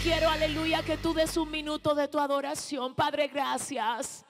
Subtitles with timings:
[0.00, 2.94] Quiero, aleluya, que tú des un minuto de tu adoración.
[2.94, 4.24] Padre, gracias.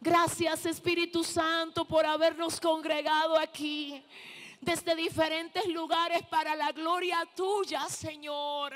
[0.00, 4.02] Gracias Espíritu Santo por habernos congregado aquí
[4.60, 8.74] desde diferentes lugares para la gloria tuya, Señor.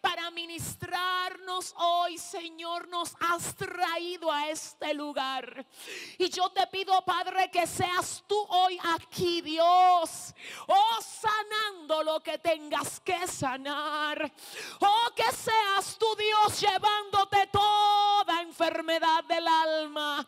[0.00, 5.66] Para ministrarnos hoy, Señor, nos has traído a este lugar.
[6.18, 10.34] Y yo te pido, Padre, que seas tú hoy aquí, Dios.
[10.66, 14.32] Oh, sanando lo que tengas que sanar.
[14.80, 20.26] Oh, que seas tú, Dios, llevándote toda enfermedad del alma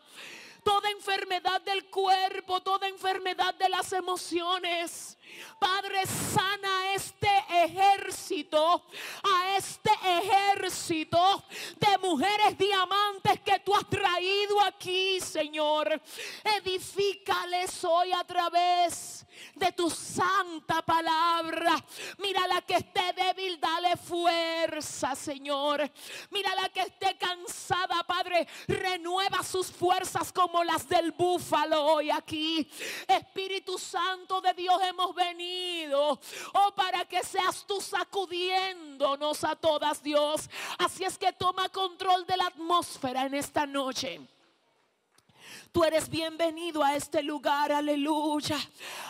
[0.63, 5.17] toda enfermedad del cuerpo, toda enfermedad de las emociones.
[5.59, 8.83] Padre, sana este ejército,
[9.23, 11.43] a este ejército
[11.79, 16.01] de mujeres diamantes que tú has traído aquí, Señor.
[16.43, 21.75] Edifícales hoy a través de tu santa palabra.
[22.17, 25.89] Mira la que esté débil, dale fuerza, Señor.
[26.29, 32.69] Mira la que esté cansada, Padre, renueva sus fuerzas como las del búfalo hoy aquí.
[33.07, 36.19] Espíritu Santo de Dios, hemos venido,
[36.53, 40.49] oh, para que seas tú sacudiéndonos a todas, Dios.
[40.77, 44.21] Así es que toma control de la atmósfera en esta noche.
[45.71, 48.57] Tú eres bienvenido a este lugar, aleluya.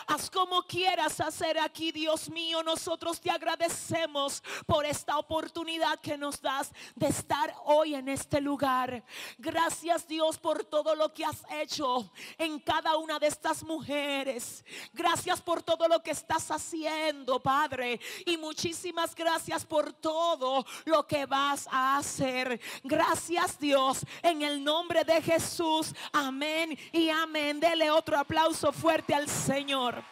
[0.06, 2.62] Haz como quieras hacer aquí, Dios mío.
[2.62, 9.02] Nosotros te agradecemos por esta oportunidad que nos das de estar hoy en este lugar.
[9.38, 14.64] Gracias Dios por todo lo que has hecho en cada una de estas mujeres.
[14.92, 17.98] Gracias por todo lo que estás haciendo, Padre.
[18.24, 22.60] Y muchísimas gracias por todo lo que vas a hacer.
[22.84, 25.92] Gracias Dios en el nombre de Jesús.
[26.12, 26.51] Amén
[26.92, 27.60] y amén.
[27.60, 30.02] Dele otro aplauso fuerte al Señor.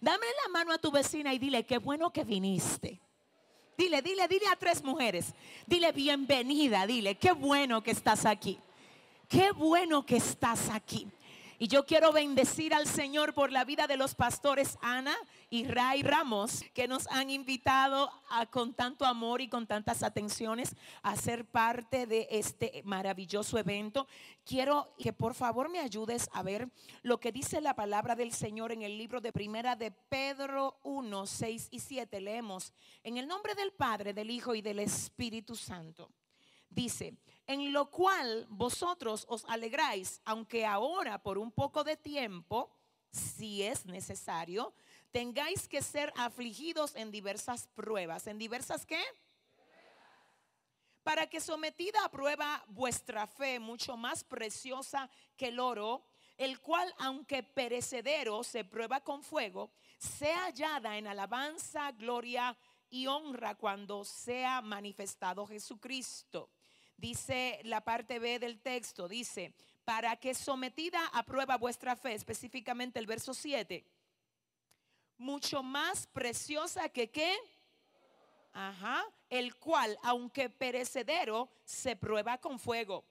[0.00, 3.00] Dame la mano a tu vecina y dile, qué bueno que viniste.
[3.76, 5.34] Dile, dile, dile a tres mujeres.
[5.66, 8.58] Dile, bienvenida, dile, qué bueno que estás aquí.
[9.28, 11.08] Qué bueno que estás aquí.
[11.58, 15.16] Y yo quiero bendecir al Señor por la vida de los pastores Ana
[15.48, 18.10] y Ray Ramos, que nos han invitado
[18.50, 24.06] con tanto amor y con tantas atenciones a ser parte de este maravilloso evento.
[24.44, 26.68] Quiero que por favor me ayudes a ver
[27.02, 31.26] lo que dice la palabra del Señor en el libro de Primera de Pedro 1,
[31.26, 32.20] 6 y 7.
[32.20, 36.10] Leemos, en el nombre del Padre, del Hijo y del Espíritu Santo.
[36.68, 37.16] Dice,
[37.46, 42.70] en lo cual vosotros os alegráis, aunque ahora por un poco de tiempo,
[43.10, 44.74] si es necesario,
[45.12, 48.26] tengáis que ser afligidos en diversas pruebas.
[48.26, 49.02] ¿En diversas qué?
[51.04, 56.04] Para que sometida a prueba vuestra fe, mucho más preciosa que el oro,
[56.36, 62.58] el cual, aunque perecedero, se prueba con fuego, sea hallada en alabanza, gloria
[62.90, 66.50] y honra cuando sea manifestado Jesucristo
[66.96, 72.98] dice la parte B del texto, dice, para que sometida a prueba vuestra fe, específicamente
[72.98, 73.84] el verso 7,
[75.18, 77.36] mucho más preciosa que qué?
[78.52, 83.04] Ajá, el cual, aunque perecedero, se prueba con fuego,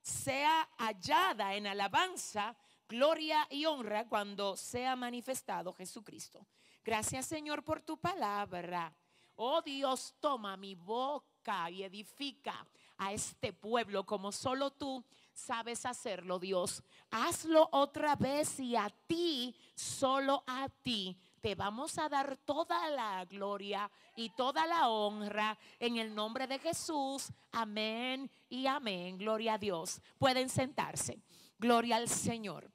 [0.00, 2.56] sea hallada en alabanza,
[2.88, 6.46] gloria y honra cuando sea manifestado Jesucristo.
[6.84, 8.94] Gracias Señor por tu palabra.
[9.36, 12.66] Oh Dios, toma mi boca y edifica
[13.02, 16.82] a este pueblo como solo tú sabes hacerlo, Dios.
[17.10, 23.24] Hazlo otra vez y a ti, solo a ti, te vamos a dar toda la
[23.24, 27.32] gloria y toda la honra en el nombre de Jesús.
[27.50, 29.18] Amén y amén.
[29.18, 30.00] Gloria a Dios.
[30.18, 31.18] Pueden sentarse.
[31.58, 32.70] Gloria al Señor.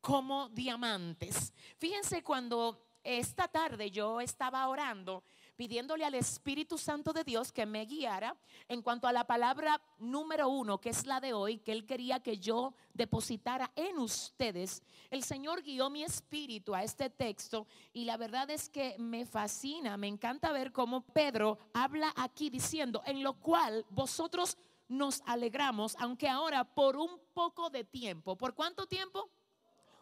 [0.00, 1.52] Como diamantes.
[1.78, 5.24] Fíjense cuando esta tarde yo estaba orando
[5.56, 8.36] pidiéndole al Espíritu Santo de Dios que me guiara
[8.68, 12.20] en cuanto a la palabra número uno, que es la de hoy, que Él quería
[12.20, 14.82] que yo depositara en ustedes.
[15.10, 19.96] El Señor guió mi espíritu a este texto y la verdad es que me fascina,
[19.96, 24.56] me encanta ver cómo Pedro habla aquí diciendo, en lo cual vosotros
[24.88, 28.36] nos alegramos, aunque ahora por un poco de tiempo.
[28.36, 29.30] ¿Por cuánto tiempo?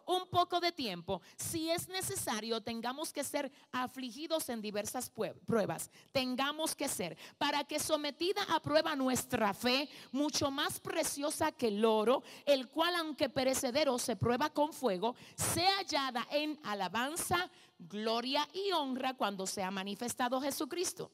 [0.07, 5.11] Un poco de tiempo, si es necesario, tengamos que ser afligidos en diversas
[5.47, 5.91] pruebas.
[6.13, 11.85] Tengamos que ser, para que sometida a prueba nuestra fe, mucho más preciosa que el
[11.85, 18.73] oro, el cual aunque perecedero se prueba con fuego, sea hallada en alabanza, gloria y
[18.73, 21.11] honra cuando sea manifestado Jesucristo.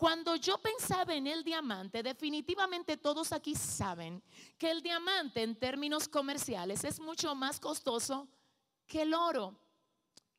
[0.00, 4.22] Cuando yo pensaba en el diamante, definitivamente todos aquí saben
[4.56, 8.26] que el diamante en términos comerciales es mucho más costoso
[8.86, 9.54] que el oro.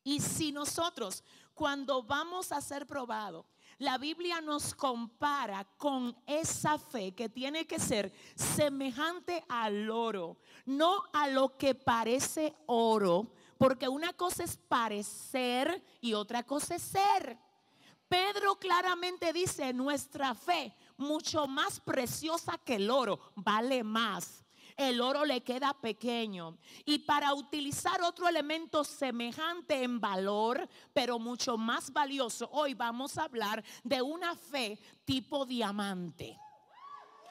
[0.02, 1.22] Y si nosotros
[1.54, 3.46] cuando vamos a ser probados,
[3.78, 11.04] la Biblia nos compara con esa fe que tiene que ser semejante al oro, no
[11.12, 17.38] a lo que parece oro, porque una cosa es parecer y otra cosa es ser.
[18.12, 24.44] Pedro claramente dice, nuestra fe, mucho más preciosa que el oro, vale más.
[24.76, 26.58] El oro le queda pequeño.
[26.84, 33.24] Y para utilizar otro elemento semejante en valor, pero mucho más valioso, hoy vamos a
[33.24, 36.38] hablar de una fe tipo diamante.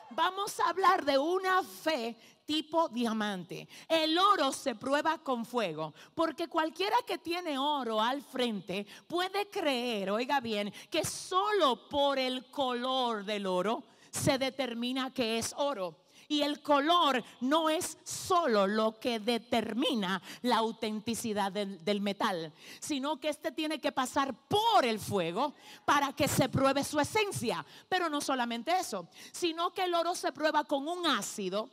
[0.10, 2.18] Vamos a hablar de una fe
[2.52, 3.66] tipo diamante.
[3.88, 10.12] El oro se prueba con fuego, porque cualquiera que tiene oro al frente puede creer,
[10.12, 15.96] oiga bien, que solo por el color del oro se determina que es oro.
[16.28, 23.28] Y el color no es solo lo que determina la autenticidad del, metal, sino que
[23.28, 27.66] este tiene que pasar por el fuego para que se pruebe su esencia.
[27.90, 31.70] Pero no solamente eso, sino que el oro se prueba con un ácido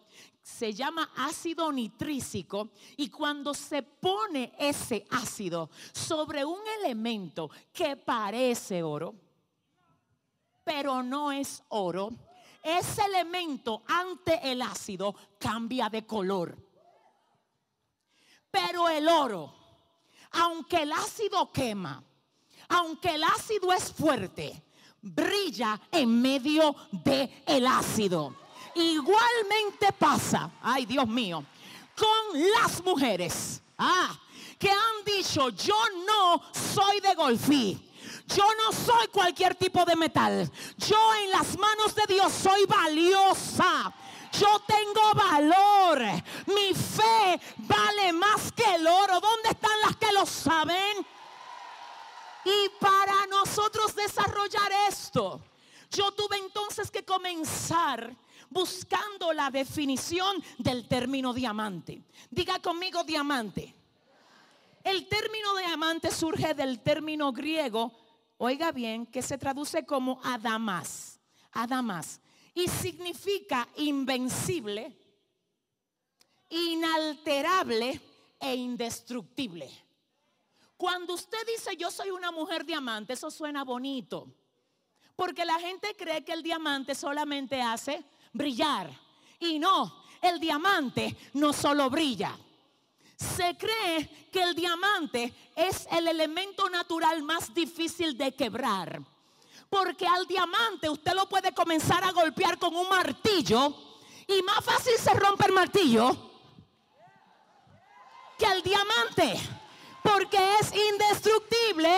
[0.48, 8.82] se llama ácido nitrísico y cuando se pone ese ácido sobre un elemento que parece
[8.82, 9.14] oro,
[10.64, 12.10] pero no es oro,
[12.62, 16.56] ese elemento ante el ácido cambia de color.
[18.50, 19.54] Pero el oro,
[20.30, 22.02] aunque el ácido quema,
[22.70, 24.64] aunque el ácido es fuerte,
[25.02, 28.47] brilla en medio del el ácido.
[28.74, 31.44] Igualmente pasa, ay Dios mío,
[31.96, 33.60] con las mujeres.
[33.76, 34.18] Ah,
[34.58, 35.76] que han dicho, yo
[36.06, 37.84] no soy de golfí.
[38.26, 40.50] Yo no soy cualquier tipo de metal.
[40.76, 43.92] Yo en las manos de Dios soy valiosa.
[44.32, 46.00] Yo tengo valor.
[46.46, 49.20] Mi fe vale más que el oro.
[49.20, 51.06] ¿Dónde están las que lo saben?
[52.44, 55.40] Y para nosotros desarrollar esto,
[55.90, 58.14] yo tuve entonces que comenzar
[58.50, 62.02] buscando la definición del término diamante.
[62.30, 63.74] Diga conmigo diamante.
[64.84, 67.92] El término diamante surge del término griego
[68.38, 71.20] oiga bien, que se traduce como Adamas,
[71.52, 72.20] Adamas,
[72.54, 74.96] y significa invencible,
[76.48, 78.00] inalterable
[78.40, 79.68] e indestructible.
[80.76, 84.32] Cuando usted dice yo soy una mujer diamante, eso suena bonito,
[85.16, 88.90] porque la gente cree que el diamante solamente hace brillar,
[89.40, 92.36] y no, el diamante no solo brilla,
[93.16, 99.02] se cree que el diamante es el elemento natural más difícil de quebrar.
[99.68, 103.74] Porque al diamante usted lo puede comenzar a golpear con un martillo
[104.26, 106.16] y más fácil se rompe el martillo
[108.38, 109.34] que el diamante.
[110.02, 111.90] Porque es indestructible,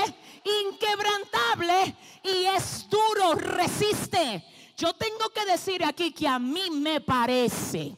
[0.65, 4.43] inquebrantable y es duro, resiste.
[4.80, 7.94] Yo tengo que decir aquí que a mí me parece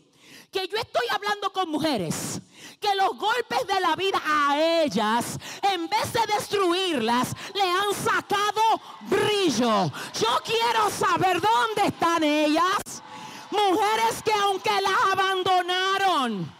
[0.51, 2.41] que yo estoy hablando con mujeres
[2.81, 8.61] que los golpes de la vida a ellas, en vez de destruirlas, le han sacado
[9.03, 9.93] brillo.
[10.21, 13.01] Yo quiero saber dónde están ellas.
[13.53, 16.53] Mujeres que aunque las abandonaron,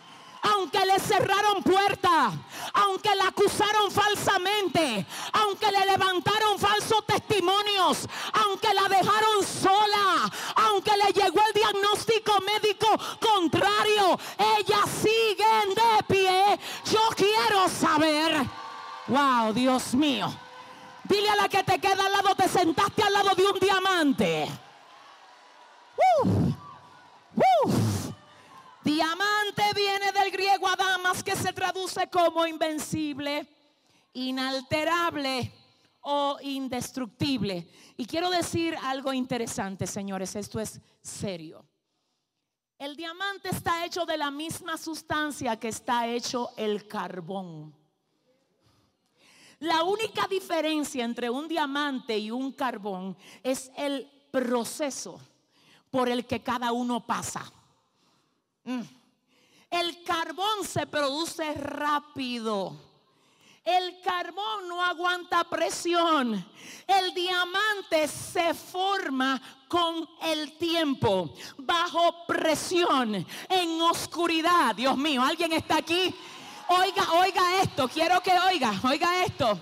[0.43, 2.35] aunque le cerraron puertas,
[2.75, 11.13] aunque la acusaron falsamente, aunque le levantaron falsos testimonios, aunque la dejaron sola, aunque le
[11.13, 12.87] llegó el diagnóstico médico
[13.21, 14.19] contrario,
[14.59, 16.59] ellas siguen de pie.
[16.91, 18.47] Yo quiero saber,
[19.09, 20.33] wow, Dios mío.
[21.05, 24.49] Dile a la que te queda al lado, te sentaste al lado de un diamante.
[28.85, 33.47] Diamante viene del griego adamas que se traduce como invencible,
[34.13, 35.53] inalterable
[36.01, 37.69] o indestructible.
[37.97, 41.65] Y quiero decir algo interesante, señores, esto es serio.
[42.77, 47.73] El diamante está hecho de la misma sustancia que está hecho el carbón.
[49.61, 55.21] La única diferencia entre un diamante y un carbón es el proceso
[55.89, 57.53] por el que cada uno pasa.
[58.65, 58.83] Mm.
[59.71, 62.77] El carbón se produce rápido.
[63.65, 66.45] El carbón no aguanta presión.
[66.87, 74.75] El diamante se forma con el tiempo, bajo presión, en oscuridad.
[74.75, 76.15] Dios mío, ¿alguien está aquí?
[76.69, 79.59] Oiga, oiga esto, quiero que oiga, oiga esto.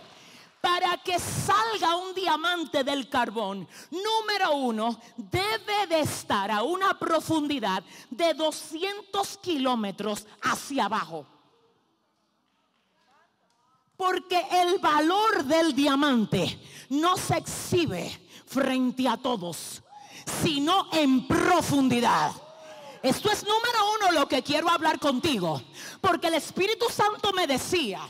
[0.61, 7.83] Para que salga un diamante del carbón, número uno, debe de estar a una profundidad
[8.11, 11.27] de 200 kilómetros hacia abajo.
[13.97, 19.83] Porque el valor del diamante no se exhibe frente a todos,
[20.43, 22.33] sino en profundidad.
[23.03, 25.63] Esto es número uno lo que quiero hablar contigo.
[26.01, 28.01] Porque el Espíritu Santo me decía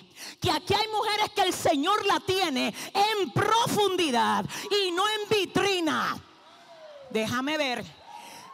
[0.41, 6.19] que aquí hay mujeres que el Señor la tiene en profundidad y no en vitrina.
[7.11, 8.01] Déjame ver.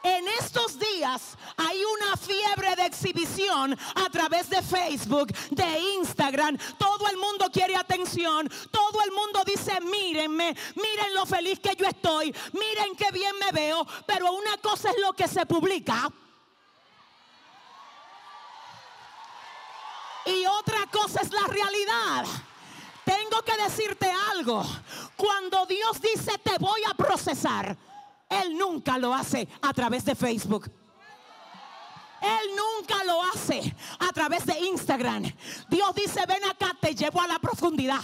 [0.02, 6.56] En estos días hay una fiebre de exhibición a través de Facebook, de Instagram.
[6.78, 8.48] Todo el mundo quiere atención.
[8.70, 13.50] Todo el mundo dice, mírenme, miren lo feliz que yo estoy, miren qué bien me
[13.50, 13.84] veo.
[14.06, 16.12] Pero una cosa es lo que se publica.
[20.26, 22.24] Y otra cosa es la realidad.
[23.04, 24.64] Tengo que decirte algo.
[25.16, 27.76] Cuando Dios dice te voy a procesar,
[28.28, 30.70] él nunca lo hace a través de Facebook.
[32.20, 35.32] Él nunca lo hace a través de Instagram.
[35.68, 38.00] Dios dice, ven acá, te llevo a la profundidad.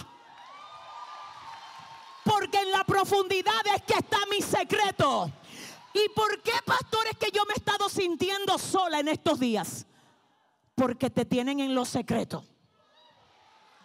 [2.25, 5.31] Porque en la profundidad es que está mi secreto.
[5.93, 9.87] ¿Y por qué, pastores, que yo me he estado sintiendo sola en estos días?
[10.75, 12.45] Porque te tienen en los secretos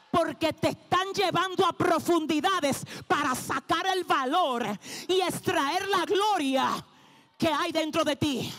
[0.10, 4.66] porque te están llevando a profundidades para sacar el valor
[5.08, 6.86] y extraer la gloria
[7.38, 8.52] que hay dentro de ti.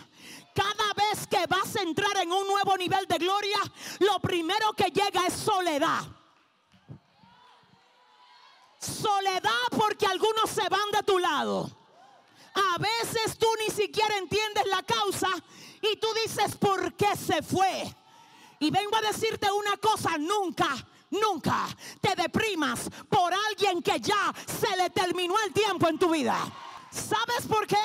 [0.54, 3.58] Cada vez que vas a entrar en un nuevo nivel de gloria,
[4.00, 6.00] lo primero que llega es soledad.
[8.78, 11.70] Soledad porque algunos se van de tu lado.
[12.54, 15.28] A veces tú ni siquiera entiendes la causa
[15.80, 17.94] y tú dices, ¿por qué se fue?
[18.60, 20.68] Y vengo a decirte una cosa, nunca
[21.10, 21.66] nunca
[22.00, 26.36] te deprimas por alguien que ya se le terminó el tiempo en tu vida.
[26.90, 27.76] ¿Sabes por qué?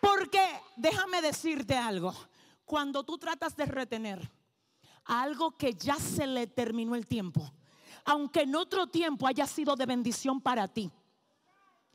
[0.00, 0.40] Porque
[0.76, 2.14] déjame decirte algo.
[2.64, 4.30] Cuando tú tratas de retener
[5.04, 7.52] algo que ya se le terminó el tiempo,
[8.04, 10.90] aunque en otro tiempo haya sido de bendición para ti,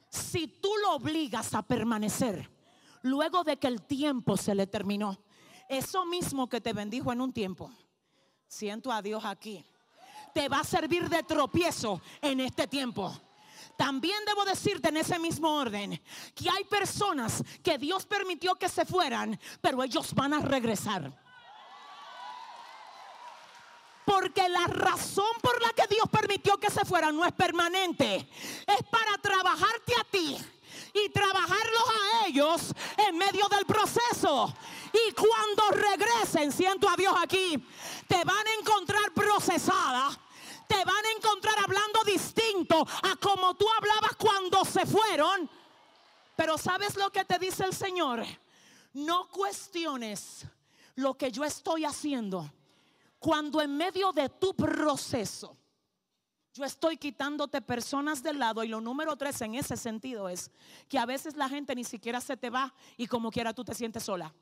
[0.09, 2.49] si tú lo obligas a permanecer
[3.01, 5.17] luego de que el tiempo se le terminó,
[5.69, 7.71] eso mismo que te bendijo en un tiempo,
[8.47, 9.65] siento a Dios aquí
[10.35, 13.17] te va a servir de tropiezo en este tiempo.
[13.77, 16.01] También debo decirte en ese mismo orden
[16.35, 21.09] que hay personas que Dios permitió que se fueran, pero ellos van a regresar.
[24.03, 28.29] Porque la razón por la que Dios permitió que se fueran no es permanente.
[28.67, 30.37] Es para trabajarte a ti
[30.93, 32.73] y trabajarlos a ellos
[33.07, 34.53] en medio del proceso.
[34.95, 37.61] Y cuando regresen, siento a Dios aquí,
[38.07, 40.21] te van a encontrar procesada
[40.67, 45.49] te van a encontrar hablando distinto a como tú hablabas cuando se fueron.
[46.35, 48.25] Pero ¿sabes lo que te dice el Señor?
[48.93, 50.45] No cuestiones
[50.95, 52.51] lo que yo estoy haciendo
[53.19, 55.57] cuando en medio de tu proceso
[56.53, 60.49] yo estoy quitándote personas del lado y lo número tres en ese sentido es
[60.87, 63.73] que a veces la gente ni siquiera se te va y como quiera tú te
[63.73, 64.33] sientes sola.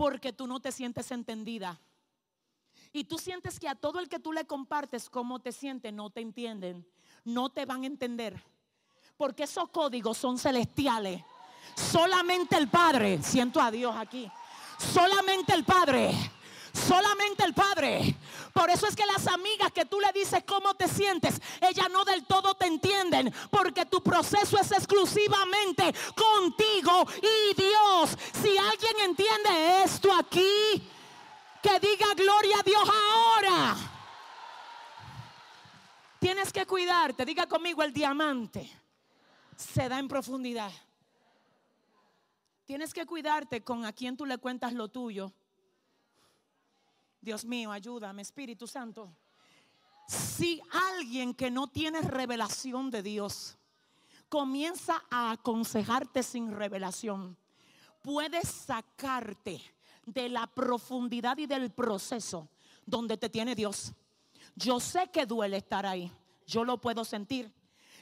[0.00, 1.78] Porque tú no te sientes entendida
[2.90, 6.08] y tú sientes que a todo el que tú le compartes cómo te sientes, no
[6.08, 6.88] te entienden,
[7.22, 8.42] no te van a entender.
[9.18, 11.22] Porque esos códigos son celestiales.
[11.76, 14.26] Solamente el Padre, siento a Dios aquí,
[14.78, 16.14] solamente el Padre,
[16.72, 18.14] solamente el Padre.
[18.52, 22.04] Por eso es que las amigas que tú le dices cómo te sientes, ellas no
[22.04, 28.16] del todo te entienden, porque tu proceso es exclusivamente contigo y Dios.
[28.42, 30.82] Si alguien entiende esto aquí,
[31.62, 33.76] que diga gloria a Dios ahora.
[36.18, 37.24] Tienes que cuidarte.
[37.24, 38.70] Diga conmigo el diamante.
[39.56, 40.70] Se da en profundidad.
[42.66, 45.32] Tienes que cuidarte con a quien tú le cuentas lo tuyo.
[47.20, 49.12] Dios mío, ayúdame, Espíritu Santo.
[50.08, 50.60] Si
[50.94, 53.56] alguien que no tiene revelación de Dios
[54.28, 57.36] comienza a aconsejarte sin revelación,
[58.02, 59.60] puede sacarte
[60.06, 62.48] de la profundidad y del proceso
[62.86, 63.92] donde te tiene Dios.
[64.56, 66.10] Yo sé que duele estar ahí,
[66.46, 67.52] yo lo puedo sentir.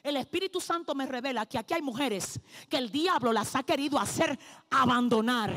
[0.09, 3.99] El Espíritu Santo me revela que aquí hay mujeres que el diablo las ha querido
[3.99, 4.39] hacer
[4.71, 5.55] abandonar.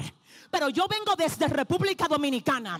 [0.50, 2.80] Pero yo vengo desde República Dominicana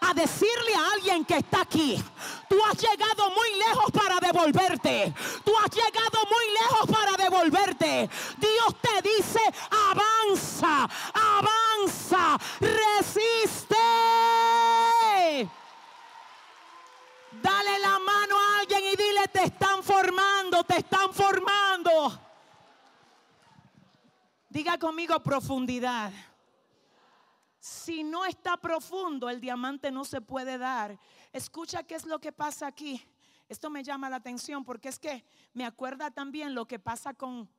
[0.00, 2.02] a decirle a alguien que está aquí,
[2.48, 5.14] tú has llegado muy lejos para devolverte.
[5.44, 8.10] Tú has llegado muy lejos para devolverte.
[8.36, 13.76] Dios te dice, avanza, avanza, resiste.
[17.42, 22.20] Dale la mano a alguien y dile, te están formando, te están formando.
[24.56, 26.10] Diga conmigo profundidad.
[27.58, 30.98] Si no está profundo, el diamante no se puede dar.
[31.30, 33.06] Escucha qué es lo que pasa aquí.
[33.50, 37.50] Esto me llama la atención porque es que me acuerda también lo que pasa con,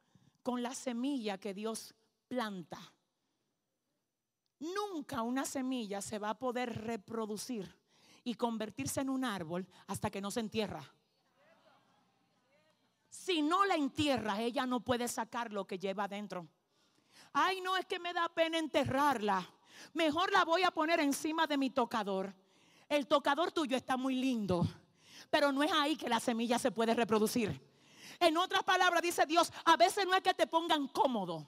[0.42, 1.94] con la semilla que Dios
[2.27, 2.80] planta.
[4.58, 7.77] Nunca una semilla se va a poder reproducir
[8.24, 10.84] y convertirse en un árbol hasta que no se entierra.
[13.08, 16.48] Si no la entierra, ella no puede sacar lo que lleva adentro.
[17.39, 19.48] Ay, no es que me da pena enterrarla.
[19.94, 22.34] Mejor la voy a poner encima de mi tocador.
[22.89, 24.67] El tocador tuyo está muy lindo,
[25.29, 27.62] pero no es ahí que la semilla se puede reproducir.
[28.20, 31.48] En otras palabras, dice Dios, a veces no es que te pongan cómodo.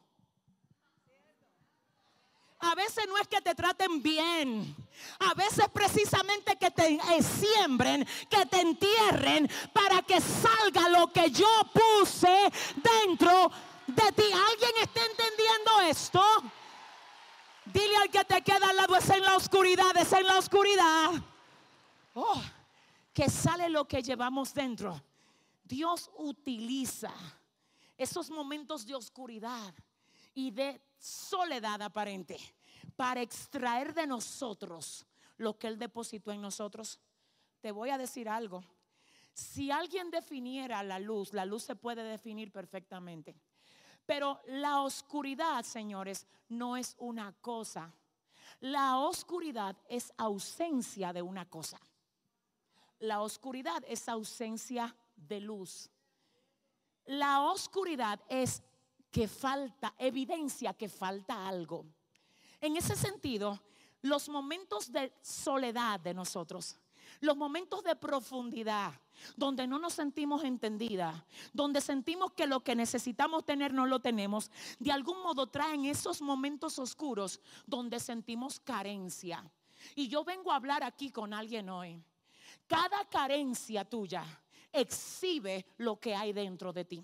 [2.60, 4.76] A veces no es que te traten bien.
[5.20, 11.32] A veces precisamente que te eh, siembren, que te entierren para que salga lo que
[11.32, 13.50] yo puse dentro
[13.96, 14.24] de ti.
[14.24, 16.24] ¿Alguien está entendiendo esto?
[17.66, 21.12] Dile al que te queda al lado, es en la oscuridad, es en la oscuridad.
[22.16, 22.42] Oh,
[23.14, 25.02] que sale lo que llevamos dentro.
[25.64, 27.14] Dios utiliza
[27.98, 29.74] esos momentos de oscuridad
[30.34, 32.40] y de soledad aparente
[32.96, 35.06] para extraer de nosotros
[35.38, 37.00] lo que Él depositó en nosotros.
[37.62, 38.64] Te voy a decir algo.
[39.34, 43.36] Si alguien definiera la luz, la luz se puede definir perfectamente.
[44.10, 47.94] Pero la oscuridad, señores, no es una cosa.
[48.60, 51.80] La oscuridad es ausencia de una cosa.
[52.98, 55.92] La oscuridad es ausencia de luz.
[57.06, 58.64] La oscuridad es
[59.12, 61.86] que falta, evidencia que falta algo.
[62.62, 63.62] En ese sentido,
[64.02, 66.80] los momentos de soledad de nosotros,
[67.22, 68.94] los momentos de profundidad,
[69.36, 71.16] donde no nos sentimos entendidas,
[71.54, 76.22] donde sentimos que lo que necesitamos tener no lo tenemos, de algún modo traen esos
[76.22, 79.44] momentos oscuros donde sentimos carencia.
[79.96, 82.02] Y yo vengo a hablar aquí con alguien hoy.
[82.68, 84.24] Cada carencia tuya
[84.72, 87.04] exhibe lo que hay dentro de ti.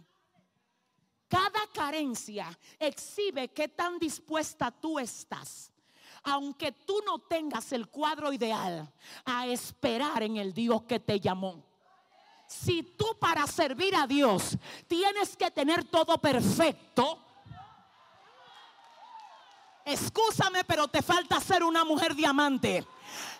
[1.27, 5.71] Cada carencia exhibe qué tan dispuesta tú estás
[6.25, 8.91] aunque tú no tengas el cuadro ideal,
[9.23, 11.63] a esperar en el Dios que te llamó.
[12.47, 14.57] Si tú para servir a Dios
[14.87, 17.19] tienes que tener todo perfecto,
[19.85, 22.83] Escúchame, pero te falta ser una mujer diamante.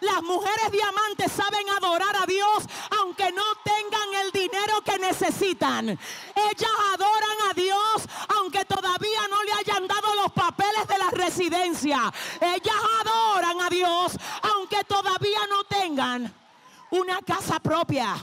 [0.01, 2.65] Las mujeres diamantes saben adorar a Dios
[2.99, 5.89] aunque no tengan el dinero que necesitan.
[5.89, 10.14] Ellas adoran a Dios aunque todavía no le hayan dado
[11.15, 12.13] residencia.
[12.39, 16.33] Ellas adoran a Dios aunque todavía no tengan
[16.91, 18.15] una casa propia.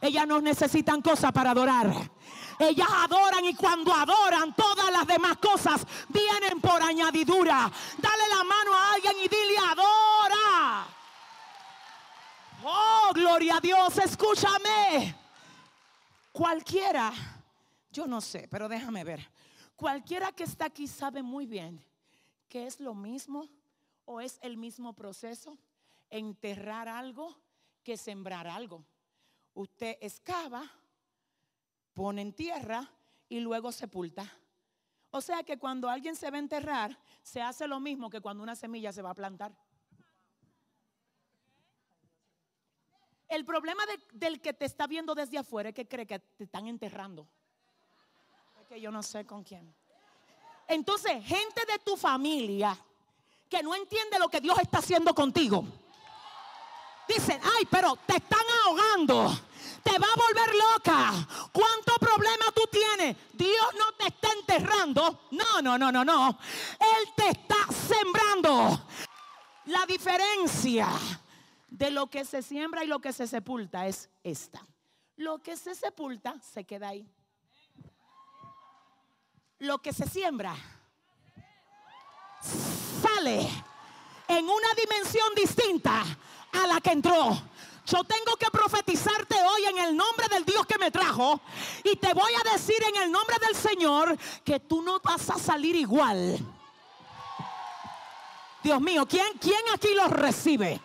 [0.00, 1.92] Ellas no necesitan cosas para adorar.
[2.58, 7.70] Ellas adoran y cuando adoran todas las demás cosas vienen por añadidura.
[7.98, 10.86] Dale la mano a alguien y dile adora.
[12.62, 15.16] Oh, gloria a Dios, escúchame.
[16.32, 17.12] Cualquiera,
[17.90, 19.26] yo no sé, pero déjame ver.
[19.74, 21.82] Cualquiera que está aquí sabe muy bien
[22.50, 23.48] que es lo mismo
[24.04, 25.56] o es el mismo proceso
[26.10, 27.34] enterrar algo
[27.84, 28.84] que sembrar algo.
[29.54, 30.68] Usted excava,
[31.94, 32.90] pone en tierra
[33.28, 34.30] y luego sepulta.
[35.12, 38.42] O sea que cuando alguien se va a enterrar, se hace lo mismo que cuando
[38.42, 39.56] una semilla se va a plantar.
[43.28, 46.66] El problema del que te está viendo desde afuera es que cree que te están
[46.66, 47.28] enterrando.
[48.60, 49.72] Es que yo no sé con quién.
[50.70, 52.78] Entonces, gente de tu familia
[53.48, 55.64] que no entiende lo que Dios está haciendo contigo.
[57.08, 59.36] Dicen, ay, pero te están ahogando
[59.82, 61.26] te va a volver loca.
[61.52, 63.16] ¿Cuánto problema tú tienes?
[63.32, 65.26] Dios no te está enterrando.
[65.30, 66.38] No, no, no, no, no.
[66.78, 68.86] Él te está sembrando.
[69.66, 70.88] La diferencia
[71.68, 74.66] de lo que se siembra y lo que se sepulta es esta.
[75.16, 77.08] Lo que se sepulta se queda ahí.
[79.60, 80.56] Lo que se siembra
[83.02, 83.46] sale
[84.26, 86.02] en una dimensión distinta
[86.52, 87.38] a la que entró.
[87.84, 91.42] Yo tengo que profetizarte hoy en el nombre del Dios que me trajo
[91.84, 95.38] y te voy a decir en el nombre del Señor que tú no vas a
[95.38, 96.38] salir igual.
[98.62, 100.80] Dios mío, ¿quién, quién aquí los recibe?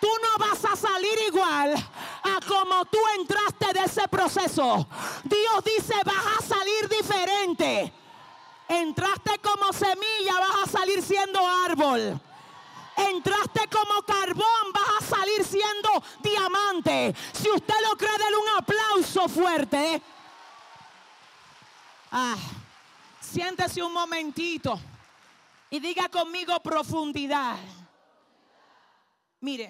[0.00, 4.88] Tú no vas a salir igual a como tú entraste de ese proceso.
[5.22, 7.99] Dios dice, vas a salir diferente.
[8.70, 12.20] Entraste como semilla, vas a salir siendo árbol.
[12.96, 15.88] Entraste como carbón, vas a salir siendo
[16.22, 17.12] diamante.
[17.32, 20.00] Si usted lo cree, denle un aplauso fuerte.
[22.12, 22.36] Ah,
[23.20, 24.78] siéntese un momentito
[25.68, 27.58] y diga conmigo profundidad.
[29.40, 29.68] Mire,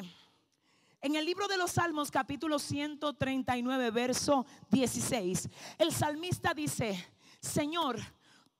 [1.00, 7.98] en el libro de los Salmos capítulo 139, verso 16, el salmista dice, Señor,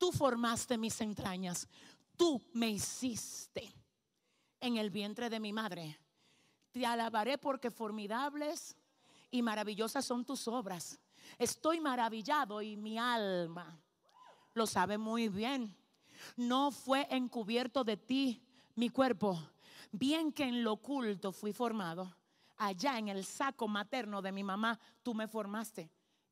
[0.01, 1.69] tú formaste mis entrañas,
[2.17, 3.71] tú me hiciste
[4.59, 6.01] en el vientre de mi madre.
[6.73, 8.75] Te alabaré porque formidables
[9.31, 10.99] y maravillosas son tus obras.
[11.39, 13.79] Estoy maravillado y mi alma
[14.55, 15.77] lo sabe muy bien.
[16.35, 18.43] No fue encubierto de ti
[18.77, 19.39] mi cuerpo,
[19.93, 22.17] bien que en lo oculto fui formado.
[22.57, 25.91] Allá en el saco materno de mi mamá, tú me formaste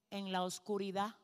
[0.08, 1.16] en la oscuridad.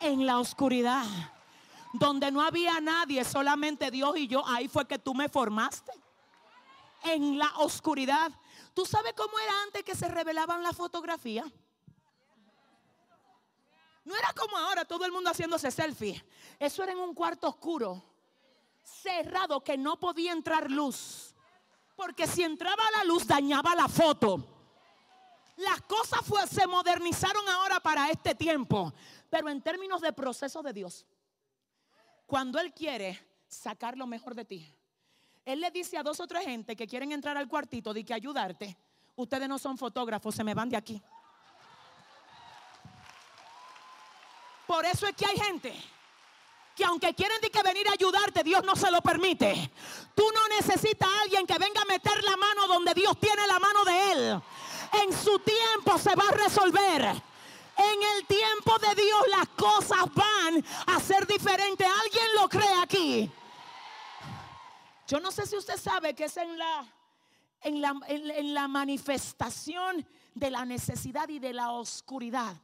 [0.00, 1.04] En la oscuridad,
[1.92, 5.92] donde no había nadie, solamente Dios y yo, ahí fue que tú me formaste.
[7.02, 8.30] En la oscuridad.
[8.74, 11.46] ¿Tú sabes cómo era antes que se revelaban las fotografías?
[14.04, 16.24] No era como ahora todo el mundo haciéndose selfie.
[16.58, 18.02] Eso era en un cuarto oscuro,
[18.84, 21.34] cerrado, que no podía entrar luz.
[21.96, 24.46] Porque si entraba la luz dañaba la foto.
[25.56, 28.92] Las cosas se modernizaron ahora para este tiempo.
[29.30, 31.06] Pero en términos de proceso de Dios,
[32.26, 34.74] cuando Él quiere sacar lo mejor de ti,
[35.44, 38.14] Él le dice a dos o tres gente que quieren entrar al cuartito de que
[38.14, 38.76] ayudarte,
[39.16, 41.02] ustedes no son fotógrafos, se me van de aquí.
[44.66, 45.74] Por eso es que hay gente
[46.76, 49.70] que aunque quieren que venir a ayudarte, Dios no se lo permite.
[50.14, 53.58] Tú no necesitas a alguien que venga a meter la mano donde Dios tiene la
[53.58, 54.42] mano de Él.
[55.04, 57.02] En su tiempo se va a resolver.
[57.78, 58.85] En el tiempo de
[59.48, 61.86] cosas van a ser diferentes.
[61.86, 63.30] ¿Alguien lo cree aquí?
[65.06, 66.86] Yo no sé si usted sabe que es en la,
[67.62, 72.56] en la, en la manifestación de la necesidad y de la oscuridad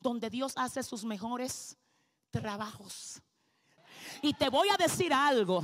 [0.00, 1.76] donde Dios hace sus mejores
[2.30, 3.20] trabajos.
[4.22, 5.62] Y te voy a decir algo.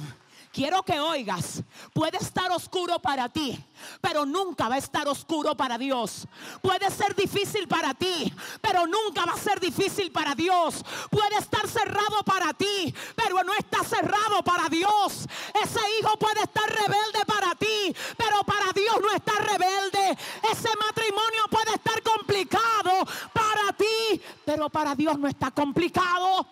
[0.55, 3.59] Quiero que oigas, puede estar oscuro para ti,
[4.01, 6.29] pero nunca va a estar oscuro para Dios.
[6.63, 10.85] Puede ser difícil para ti, pero nunca va a ser difícil para Dios.
[11.11, 15.27] Puede estar cerrado para ti, pero no está cerrado para Dios.
[15.61, 20.17] Ese hijo puede estar rebelde para ti, pero para Dios no está rebelde.
[20.53, 22.93] Ese matrimonio puede estar complicado
[23.33, 26.47] para ti, pero para Dios no está complicado.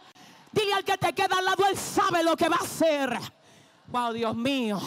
[0.51, 3.42] Dile al que te queda al lado, Él sabe lo que va a hacer.
[3.93, 4.81] Wow, Dios mío.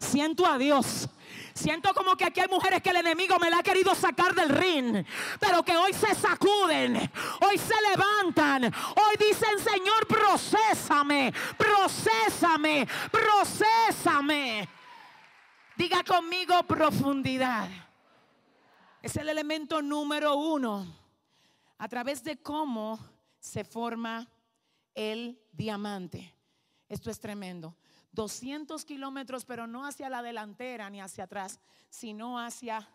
[0.00, 1.08] Siento a Dios.
[1.54, 4.48] Siento como que aquí hay mujeres que el enemigo me la ha querido sacar del
[4.48, 5.04] ring,
[5.40, 6.96] pero que hoy se sacuden,
[7.40, 14.68] hoy se levantan, hoy dicen, Señor, procésame, procésame, procésame.
[15.76, 17.68] Diga conmigo profundidad.
[19.02, 20.86] Es el elemento número uno
[21.78, 22.98] a través de cómo
[23.38, 24.28] se forma
[24.94, 26.34] el diamante.
[26.88, 27.76] Esto es tremendo.
[28.12, 32.88] 200 kilómetros, pero no hacia la delantera ni hacia atrás, sino hacia,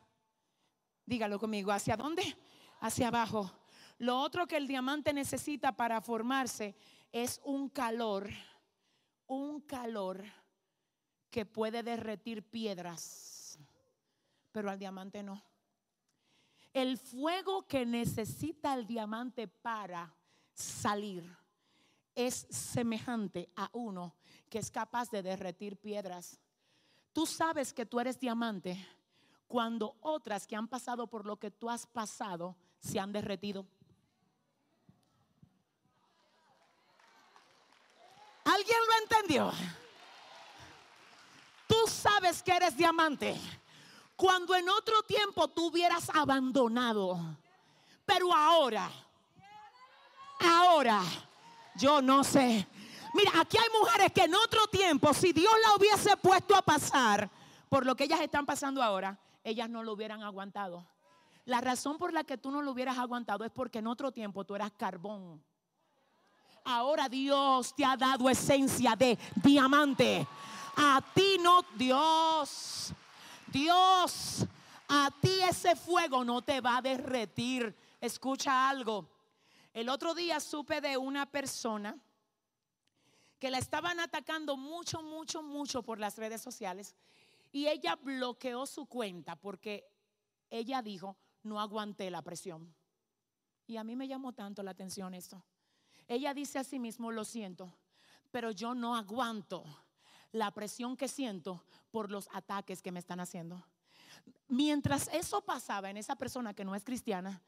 [1.05, 2.23] dígalo conmigo, ¿hacia dónde?
[2.79, 3.51] Hacia abajo.
[3.99, 6.75] Lo otro que el diamante necesita para formarse
[7.11, 8.29] es un calor,
[9.27, 10.23] un calor
[11.29, 13.57] que puede derretir piedras,
[14.51, 15.43] pero al diamante no.
[16.73, 20.15] El fuego que necesita el diamante para
[20.53, 21.42] salir
[22.15, 24.15] es semejante a uno
[24.49, 26.39] que es capaz de derretir piedras.
[27.11, 28.87] Tú sabes que tú eres diamante
[29.47, 33.65] cuando otras que han pasado por lo que tú has pasado se han derretido.
[38.45, 39.51] ¿Alguien lo entendió?
[41.67, 43.39] Tú sabes que eres diamante
[44.15, 47.19] cuando en otro tiempo tú hubieras abandonado.
[48.05, 48.89] Pero ahora,
[50.39, 51.01] ahora,
[51.75, 52.67] yo no sé
[53.13, 57.29] Mira, aquí hay mujeres que en otro tiempo, si Dios la hubiese puesto a pasar
[57.69, 60.87] por lo que ellas están pasando ahora, ellas no lo hubieran aguantado.
[61.45, 64.43] La razón por la que tú no lo hubieras aguantado es porque en otro tiempo
[64.43, 65.43] tú eras carbón.
[66.65, 70.25] Ahora Dios te ha dado esencia de diamante.
[70.75, 72.91] A ti no, Dios,
[73.45, 74.47] Dios
[74.87, 77.75] A ti ese fuego no te va a derretir.
[78.01, 79.12] Escucha algo.
[79.73, 81.97] El otro día supe de una persona
[83.39, 86.95] que la estaban atacando mucho, mucho, mucho por las redes sociales
[87.51, 89.85] y ella bloqueó su cuenta porque
[90.49, 92.73] ella dijo, no aguanté la presión.
[93.65, 95.43] Y a mí me llamó tanto la atención esto.
[96.07, 97.73] Ella dice a sí mismo, lo siento,
[98.31, 99.63] pero yo no aguanto
[100.31, 103.63] la presión que siento por los ataques que me están haciendo.
[104.47, 107.41] Mientras eso pasaba en esa persona que no es cristiana,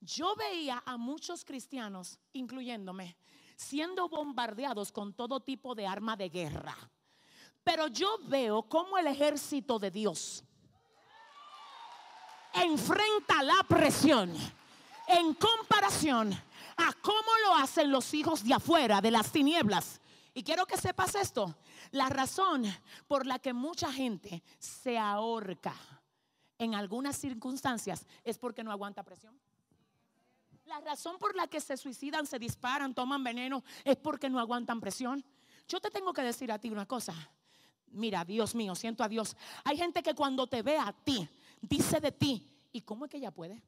[0.00, 3.16] yo veía a muchos cristianos, incluyéndome,
[3.56, 6.76] siendo bombardeados con todo tipo de arma de guerra.
[7.64, 10.44] Pero yo veo cómo el ejército de Dios
[12.54, 14.32] enfrenta la presión
[15.06, 16.32] en comparación
[16.76, 20.00] a cómo lo hacen los hijos de afuera, de las tinieblas.
[20.34, 21.56] Y quiero que sepas esto,
[21.90, 22.64] la razón
[23.08, 25.74] por la que mucha gente se ahorca
[26.58, 29.38] en algunas circunstancias es porque no aguanta presión.
[30.68, 34.80] La razón por la que se suicidan, se disparan, toman veneno, es porque no aguantan
[34.80, 35.24] presión.
[35.66, 37.14] Yo te tengo que decir a ti una cosa.
[37.86, 39.34] Mira, Dios mío, siento a Dios.
[39.64, 41.26] Hay gente que cuando te ve a ti,
[41.62, 43.62] dice de ti, ¿y cómo es que ella puede?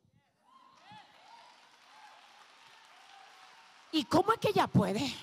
[3.92, 5.14] ¿Y cómo es que ella puede?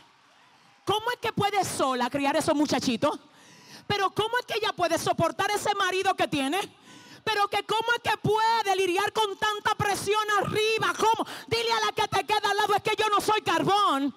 [0.83, 3.19] ¿Cómo es que puede sola criar esos muchachitos?
[3.85, 6.59] Pero ¿cómo es que ella puede soportar ese marido que tiene?
[7.27, 10.93] Pero que cómo es que puede lidiar con tanta presión arriba.
[10.97, 11.27] ¿Cómo?
[11.47, 14.15] Dile a la que te queda al lado es que yo no soy carbón.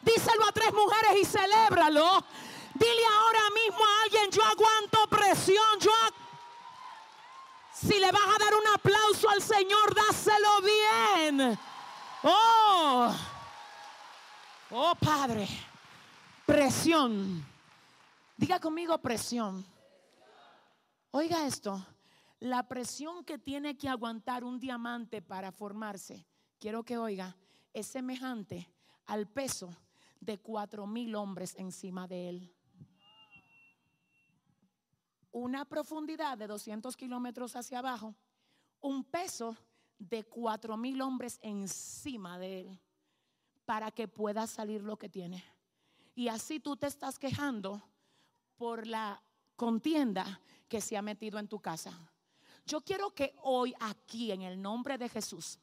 [0.00, 2.24] Díselo a tres mujeres y celébralo.
[2.74, 5.90] Dile ahora mismo a alguien, yo aguanto presión, yo
[7.72, 11.58] si le vas a dar un aplauso al Señor, dáselo bien.
[12.22, 13.16] Oh,
[14.70, 15.48] oh Padre,
[16.46, 17.44] presión.
[18.36, 19.66] Diga conmigo presión.
[21.10, 21.84] Oiga esto,
[22.42, 26.26] la presión que tiene que aguantar un diamante para formarse,
[26.58, 27.36] quiero que oiga,
[27.72, 28.68] es semejante
[29.06, 29.70] al peso
[30.18, 32.54] de cuatro mil hombres encima de él.
[35.30, 38.16] Una profundidad de 200 kilómetros hacia abajo,
[38.80, 39.56] un peso
[40.00, 42.80] de cuatro mil hombres encima de él
[43.64, 45.44] para que pueda salir lo que tiene.
[46.16, 47.80] Y así tú te estás quejando
[48.56, 49.22] por la
[49.54, 52.11] contienda que se ha metido en tu casa.
[52.64, 55.58] Yo quiero que hoy aquí, en el nombre de Jesús,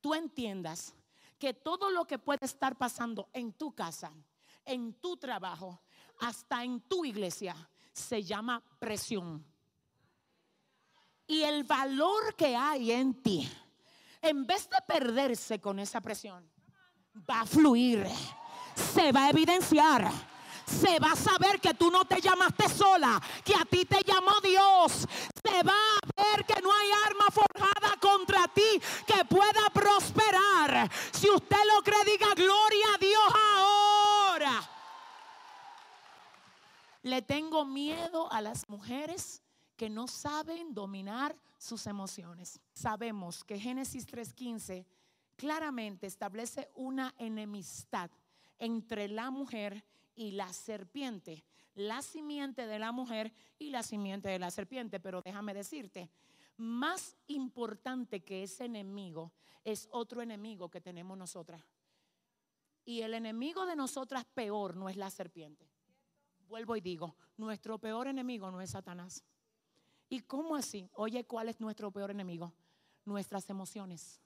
[0.00, 0.94] tú entiendas
[1.38, 4.12] que todo lo que puede estar pasando en tu casa,
[4.64, 5.80] en tu trabajo,
[6.20, 7.54] hasta en tu iglesia,
[7.92, 9.44] se llama presión.
[11.26, 13.50] Y el valor que hay en ti,
[14.22, 16.48] en vez de perderse con esa presión,
[17.28, 18.06] va a fluir,
[18.74, 20.35] se va a evidenciar
[20.66, 24.40] se va a saber que tú no te llamaste sola, que a ti te llamó
[24.42, 25.06] Dios.
[25.42, 30.90] Se va a ver que no hay arma forjada contra ti que pueda prosperar.
[31.12, 34.70] Si usted lo cree, diga gloria a Dios ahora.
[37.02, 39.42] Le tengo miedo a las mujeres
[39.76, 42.58] que no saben dominar sus emociones.
[42.72, 44.84] Sabemos que Génesis 3:15
[45.36, 48.10] claramente establece una enemistad
[48.58, 49.84] entre la mujer
[50.16, 54.98] y la serpiente, la simiente de la mujer y la simiente de la serpiente.
[54.98, 56.10] Pero déjame decirte,
[56.56, 61.62] más importante que ese enemigo es otro enemigo que tenemos nosotras.
[62.84, 65.68] Y el enemigo de nosotras peor no es la serpiente.
[66.48, 69.24] Vuelvo y digo, nuestro peor enemigo no es Satanás.
[70.08, 70.88] ¿Y cómo así?
[70.94, 72.52] Oye, ¿cuál es nuestro peor enemigo?
[73.04, 74.20] Nuestras emociones.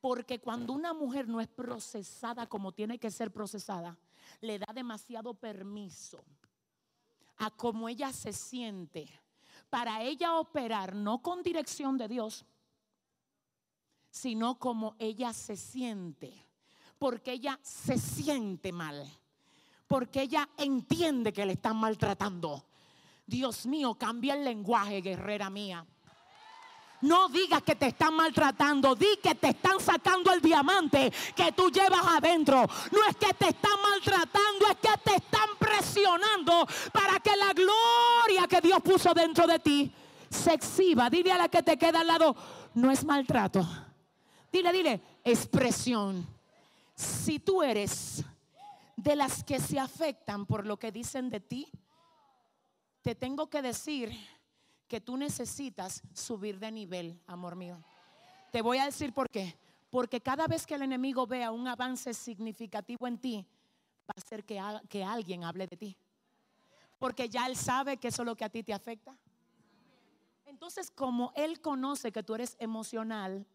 [0.00, 3.96] Porque cuando una mujer no es procesada como tiene que ser procesada,
[4.40, 6.24] le da demasiado permiso
[7.38, 9.08] a cómo ella se siente
[9.70, 12.44] para ella operar no con dirección de Dios,
[14.10, 16.32] sino como ella se siente,
[16.98, 19.06] porque ella se siente mal,
[19.86, 22.64] porque ella entiende que le están maltratando.
[23.26, 25.84] Dios mío, cambia el lenguaje, guerrera mía.
[27.02, 31.70] No digas que te están maltratando, di que te están sacando el diamante que tú
[31.70, 32.66] llevas adentro.
[32.90, 38.48] No es que te están maltratando, es que te están presionando para que la gloria
[38.48, 39.92] que Dios puso dentro de ti
[40.30, 41.10] se exhiba.
[41.10, 42.34] Dile a la que te queda al lado,
[42.74, 43.66] no es maltrato.
[44.50, 46.26] Dile, dile, expresión.
[46.94, 48.24] Si tú eres
[48.96, 51.68] de las que se afectan por lo que dicen de ti,
[53.02, 54.10] te tengo que decir
[54.88, 57.82] que tú necesitas subir de nivel, amor mío.
[58.52, 59.58] Te voy a decir por qué.
[59.90, 63.46] Porque cada vez que el enemigo vea un avance significativo en ti,
[64.08, 65.96] va a hacer que, que alguien hable de ti.
[66.98, 69.16] Porque ya él sabe que eso es lo que a ti te afecta.
[70.46, 73.46] Entonces, como Él conoce que tú eres emocional,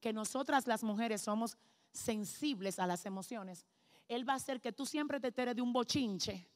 [0.00, 1.56] que nosotras las mujeres somos
[1.90, 3.66] sensibles a las emociones,
[4.06, 6.48] Él va a hacer que tú siempre te enteres de un bochinche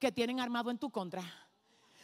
[0.00, 1.22] que tienen armado en tu contra.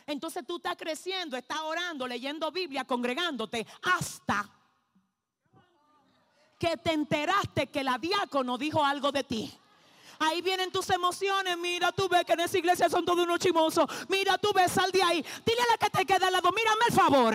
[0.07, 4.49] Entonces tú estás creciendo, estás orando, leyendo Biblia, congregándote, hasta
[6.59, 9.59] que te enteraste que la diácono dijo algo de ti.
[10.19, 11.57] Ahí vienen tus emociones.
[11.59, 13.87] Mira, tú ves que en esa iglesia son todos unos chimosos.
[14.09, 15.25] Mira, tú ves, sal de ahí.
[15.45, 17.35] Dile a la que te queda al lado, mírame el favor.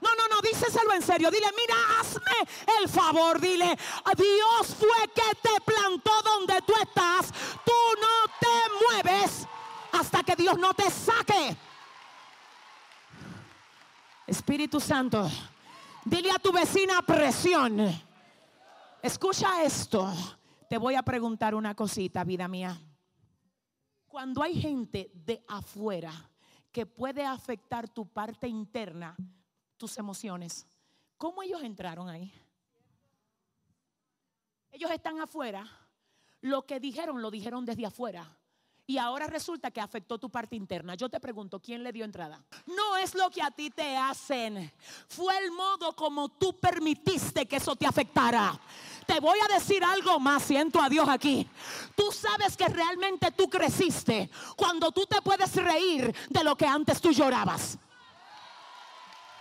[0.00, 1.30] No, no, no, díseselo en serio.
[1.30, 3.40] Dile, mira, hazme el favor.
[3.40, 3.78] Dile,
[4.16, 7.32] Dios fue que te plantó donde tú estás.
[7.64, 9.46] Tú no te mueves
[9.98, 11.56] hasta que Dios no te saque.
[14.26, 15.28] Espíritu Santo,
[16.04, 17.80] dile a tu vecina presión.
[19.02, 20.12] Escucha esto.
[20.68, 22.76] Te voy a preguntar una cosita, vida mía.
[24.08, 26.12] Cuando hay gente de afuera
[26.72, 29.14] que puede afectar tu parte interna,
[29.76, 30.66] tus emociones,
[31.16, 32.32] ¿cómo ellos entraron ahí?
[34.72, 35.66] Ellos están afuera.
[36.40, 38.35] Lo que dijeron, lo dijeron desde afuera.
[38.88, 40.94] Y ahora resulta que afectó tu parte interna.
[40.94, 42.40] Yo te pregunto, ¿quién le dio entrada?
[42.66, 44.72] No es lo que a ti te hacen.
[45.08, 48.58] Fue el modo como tú permitiste que eso te afectara.
[49.04, 51.48] Te voy a decir algo más, siento a Dios aquí.
[51.96, 57.00] Tú sabes que realmente tú creciste cuando tú te puedes reír de lo que antes
[57.00, 57.78] tú llorabas.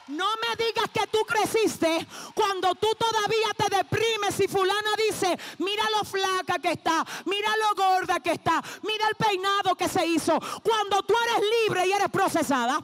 [0.08, 5.84] No me digas que tú creciste cuando tú todavía te deprimes y fulana dice, mira
[5.98, 10.40] lo flaca que está, mira lo gorda que está, mira el peinado que se hizo.
[10.62, 12.80] Cuando tú eres libre y eres procesada.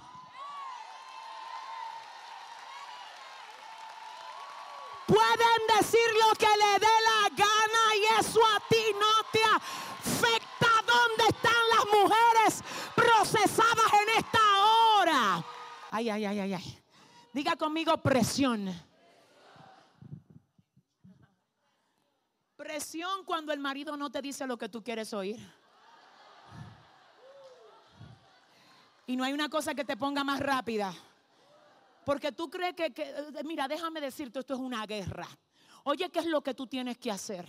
[5.05, 10.67] Pueden decir lo que le dé la gana y eso a ti no te afecta.
[10.87, 12.63] ¿Dónde están las mujeres
[12.95, 15.43] procesadas en esta hora?
[15.91, 16.80] Ay, ay, ay, ay, ay.
[17.33, 18.73] Diga conmigo presión.
[22.55, 25.39] Presión cuando el marido no te dice lo que tú quieres oír.
[29.07, 30.93] Y no hay una cosa que te ponga más rápida.
[32.05, 35.27] Porque tú crees que, eh, mira, déjame decirte, esto es una guerra.
[35.83, 37.45] Oye, ¿qué es lo que tú tienes que hacer?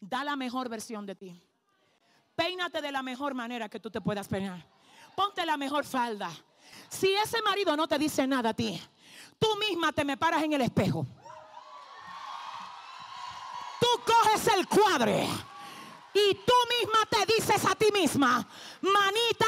[0.00, 1.42] Da la mejor versión de ti.
[2.34, 4.66] Peínate de la mejor manera que tú te puedas peinar.
[5.14, 6.30] Ponte la mejor falda.
[6.88, 8.80] Si ese marido no te dice nada a ti,
[9.44, 11.06] tú misma te me paras en el espejo.
[13.78, 15.28] Tú coges el cuadre
[16.14, 18.46] y tú misma te dices a ti misma,
[18.80, 19.46] manita,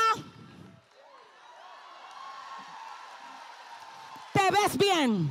[4.34, 5.30] te ves bien.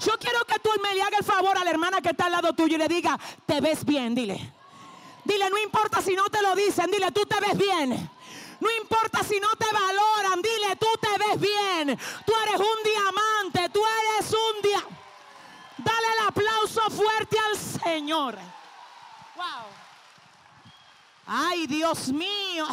[0.00, 2.32] Yo quiero que tú me le hagas el favor a la hermana que está al
[2.32, 4.54] lado tuyo y le diga, te ves bien, dile.
[5.24, 8.10] Dile, no importa si no te lo dicen, dile, tú te ves bien.
[8.64, 11.98] No importa si no te valoran, dile, tú te ves bien.
[12.24, 14.82] Tú eres un diamante, tú eres un día.
[15.76, 18.36] Dale el aplauso fuerte al Señor.
[19.36, 19.66] Wow.
[21.26, 22.66] Ay, Dios mío.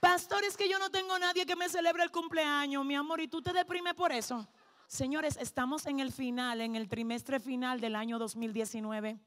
[0.00, 3.28] Pastor, es que yo no tengo nadie que me celebre el cumpleaños, mi amor, y
[3.28, 4.44] tú te deprimes por eso.
[4.88, 9.20] Señores, estamos en el final, en el trimestre final del año 2019.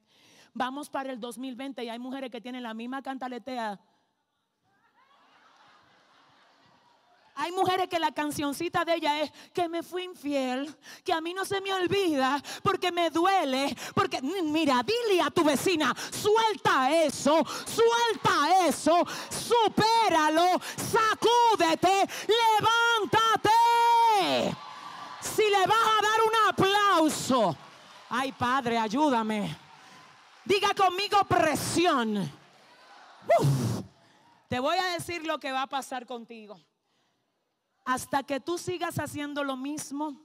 [0.54, 3.80] Vamos para el 2020 y hay mujeres que tienen la misma cantaletea
[7.40, 11.36] Hay mujeres que la cancioncita de ella es que me fui infiel, que a mí
[11.36, 17.46] no se me olvida porque me duele, porque mira, dile a tu vecina, suelta eso,
[17.46, 23.52] suelta eso, supéralo, sacúdete, levántate.
[25.22, 27.56] Si le vas a dar un aplauso,
[28.10, 29.56] ay Padre, ayúdame.
[30.44, 32.32] Diga conmigo presión.
[34.48, 36.60] te voy a decir lo que va a pasar contigo
[37.88, 40.22] hasta que tú sigas haciendo lo mismo,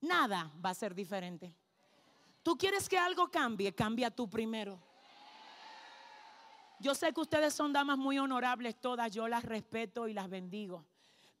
[0.00, 1.52] nada va a ser diferente.
[2.44, 4.78] Tú quieres que algo cambie, cambia tú primero.
[6.78, 10.84] Yo sé que ustedes son damas muy honorables todas, yo las respeto y las bendigo,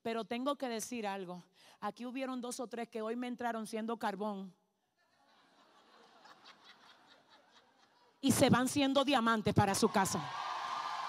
[0.02, 1.44] pero tengo que decir algo.
[1.80, 4.52] Aquí hubieron dos o tres que hoy me entraron siendo carbón.
[8.20, 10.20] Y se van siendo diamantes para su casa.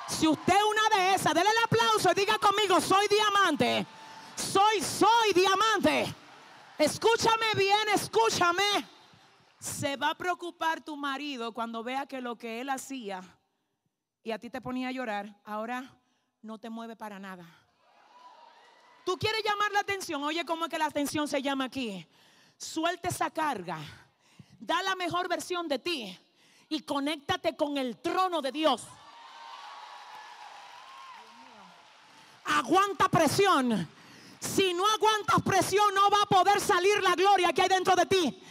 [0.08, 3.88] Si usted es una de esas, déle el aplauso y diga conmigo, soy diamante
[4.38, 6.14] soy, soy diamante.
[6.78, 8.88] Escúchame bien, escúchame.
[9.60, 13.22] Se va a preocupar tu marido cuando vea que lo que él hacía
[14.24, 16.00] y a ti te ponía a llorar, ahora
[16.42, 17.46] no te mueve para nada.
[19.06, 22.06] Tú quieres llamar la atención, oye cómo es que la atención se llama aquí.
[22.58, 23.80] Suelta esa carga,
[24.60, 26.20] da la mejor versión de ti
[26.70, 28.86] y conéctate con el trono de Dios.
[32.46, 33.88] Aguanta presión
[34.40, 38.06] Si no aguantas presión, no va a poder salir la gloria que hay dentro de
[38.06, 38.42] ti.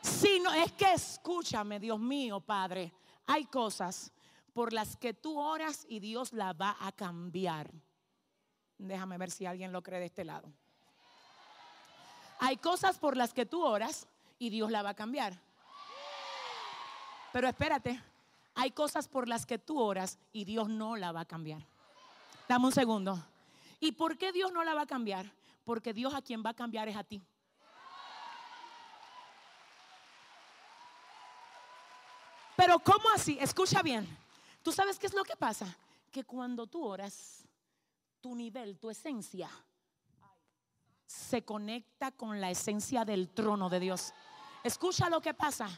[0.00, 2.92] Si no, es que escúchame, Dios mío, Padre.
[3.26, 4.12] Hay cosas
[4.52, 7.70] por las que tú oras y Dios la va a cambiar.
[8.78, 10.52] Déjame ver si alguien lo cree de este lado.
[12.40, 15.40] Hay cosas por las que tú oras y Dios la va a cambiar.
[17.32, 18.02] Pero espérate,
[18.54, 21.64] hay cosas por las que tú oras y Dios no la va a cambiar.
[22.48, 23.24] Dame un segundo.
[23.82, 25.26] ¿Y por qué Dios no la va a cambiar?
[25.64, 27.20] Porque Dios a quien va a cambiar es a ti.
[32.56, 33.36] Pero ¿cómo así?
[33.40, 34.06] Escucha bien.
[34.62, 35.66] ¿Tú sabes qué es lo que pasa?
[36.12, 37.42] Que cuando tú oras,
[38.20, 39.50] tu nivel, tu esencia,
[41.04, 44.14] se conecta con la esencia del trono de Dios.
[44.62, 45.68] Escucha lo que pasa.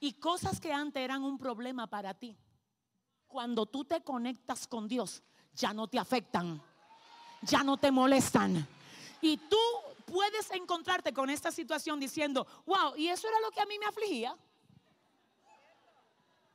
[0.00, 2.36] Y cosas que antes eran un problema para ti,
[3.28, 5.22] cuando tú te conectas con Dios,
[5.54, 6.60] ya no te afectan,
[7.42, 8.66] ya no te molestan.
[9.20, 9.58] Y tú
[10.06, 13.86] puedes encontrarte con esta situación diciendo, wow, y eso era lo que a mí me
[13.86, 14.36] afligía.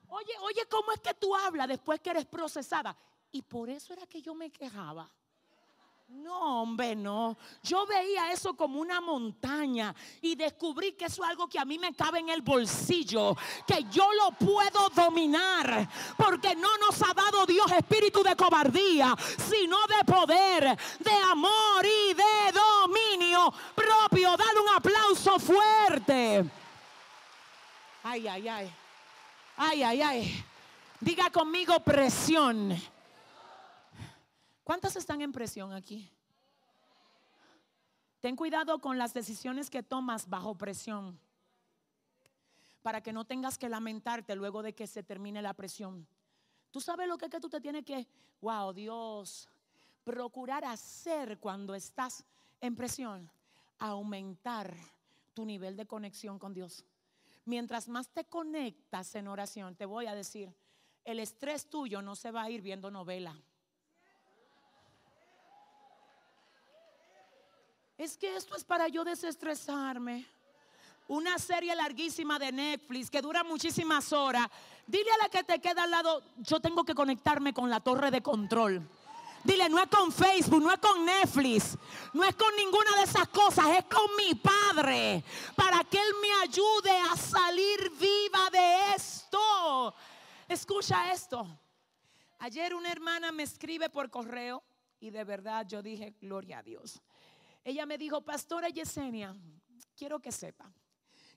[0.09, 2.95] Oye, oye, ¿cómo es que tú hablas después que eres procesada?
[3.31, 5.09] Y por eso era que yo me quejaba.
[6.09, 7.37] No, hombre, no.
[7.61, 11.77] Yo veía eso como una montaña y descubrí que eso es algo que a mí
[11.77, 13.35] me cabe en el bolsillo,
[13.65, 19.13] que yo lo puedo dominar, porque no nos ha dado Dios espíritu de cobardía,
[19.49, 24.37] sino de poder, de amor y de dominio propio.
[24.37, 26.49] Dale un aplauso fuerte.
[28.03, 28.73] Ay, ay, ay.
[29.57, 30.45] Ay, ay, ay.
[31.01, 32.96] Diga conmigo presión.
[34.67, 36.11] ¿Cuántas están en presión aquí?
[38.19, 41.17] Ten cuidado con las decisiones que tomas bajo presión
[42.81, 46.05] para que no tengas que lamentarte luego de que se termine la presión.
[46.69, 48.05] Tú sabes lo que es que tú te tienes que,
[48.41, 49.47] wow, Dios,
[50.03, 52.25] procurar hacer cuando estás
[52.59, 53.31] en presión,
[53.79, 54.75] aumentar
[55.33, 56.83] tu nivel de conexión con Dios
[57.45, 60.53] mientras más te conectas en oración, te voy a decir,
[61.05, 63.33] el estrés tuyo no se va a ir viendo novela.
[67.97, 70.25] Es que esto es para yo desestresarme.
[71.07, 74.47] Una serie larguísima de Netflix que dura muchísimas horas.
[74.85, 78.11] Dile a la que te queda al lado, yo tengo que conectarme con la torre
[78.11, 78.87] de control.
[79.43, 81.77] Dile, no es con Facebook, no es con Netflix,
[82.13, 85.23] no es con ninguna de esas cosas, es con mi Padre,
[85.55, 89.95] para que Él me ayude a salir viva de esto.
[90.47, 91.47] Escucha esto.
[92.39, 94.61] Ayer una hermana me escribe por correo
[94.99, 97.01] y de verdad yo dije, gloria a Dios.
[97.67, 99.35] Ella me dijo, Pastora Yesenia,
[99.93, 100.71] quiero que sepa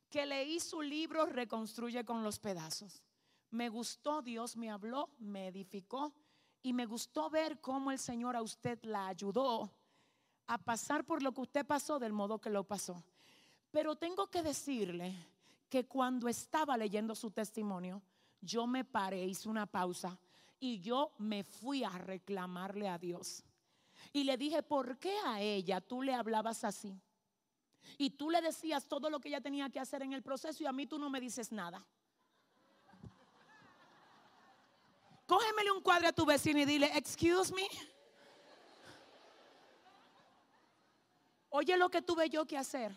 [0.09, 3.03] que leí su libro Reconstruye con los pedazos.
[3.51, 6.15] Me gustó, Dios me habló, me edificó
[6.63, 9.73] y me gustó ver cómo el Señor a usted la ayudó
[10.47, 13.03] a pasar por lo que usted pasó del modo que lo pasó.
[13.73, 15.13] Pero tengo que decirle
[15.69, 18.03] que cuando estaba leyendo su testimonio,
[18.41, 20.17] yo me paré, hice una pausa
[20.61, 23.43] y yo me fui a reclamarle a Dios.
[24.13, 27.01] Y le dije, ¿por qué a ella tú le hablabas así?
[27.97, 30.67] Y tú le decías todo lo que ella tenía que hacer en el proceso y
[30.67, 31.85] a mí tú no me dices nada.
[35.27, 37.69] Cógemele un cuadro a tu vecino y dile, excuse me.
[41.51, 42.93] Oye lo que tuve yo que hacer.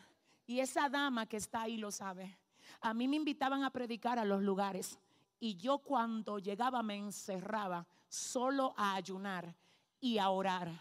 [0.46, 2.38] Y esa dama que está ahí lo sabe.
[2.82, 5.00] A mí me invitaban a predicar a los lugares.
[5.40, 9.56] Y yo cuando llegaba me encerraba solo a ayunar
[10.00, 10.72] y a orar.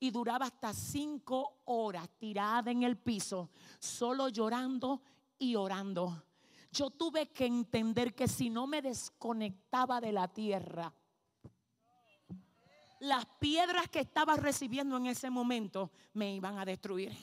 [0.00, 5.02] Y duraba hasta cinco horas tirada en el piso, solo llorando
[5.38, 6.24] y orando.
[6.70, 10.92] Yo tuve que entender que si no me desconectaba de la tierra,
[13.00, 17.16] las piedras que estaba recibiendo en ese momento me iban a destruir.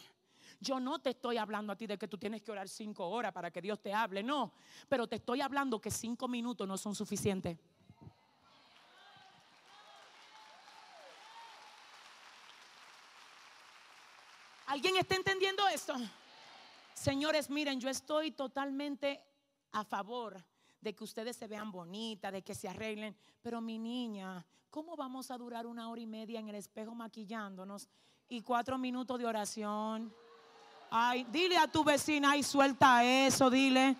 [0.59, 3.31] Yo no te estoy hablando a ti de que tú tienes que orar cinco horas
[3.33, 4.53] para que Dios te hable, no.
[4.87, 7.57] Pero te estoy hablando que cinco minutos no son suficientes.
[14.75, 15.93] ¿Alguien está entendiendo esto?
[16.93, 19.23] Señores, miren, yo estoy totalmente
[19.71, 20.35] a favor
[20.81, 25.31] de que ustedes se vean bonitas, de que se arreglen, pero mi niña, ¿cómo vamos
[25.31, 27.87] a durar una hora y media en el espejo maquillándonos
[28.27, 30.13] y cuatro minutos de oración?
[30.91, 33.95] Ay, dile a tu vecina, ay, suelta eso, dile.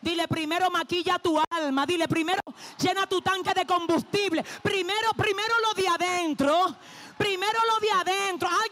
[0.00, 2.40] Dile primero maquilla tu alma, dile primero
[2.78, 4.44] llena tu tanque de combustible.
[4.62, 6.76] Primero, primero lo de adentro.
[7.18, 8.48] Primero lo de adentro.
[8.48, 8.69] Alguien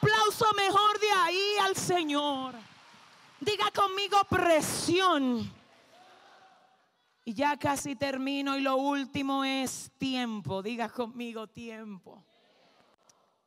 [0.00, 2.54] aplauso mejor de ahí al Señor.
[3.40, 5.50] Diga conmigo presión.
[7.24, 10.62] Y ya casi termino y lo último es tiempo.
[10.62, 12.24] Diga conmigo tiempo.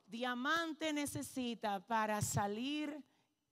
[0.06, 3.02] diamante necesita para salir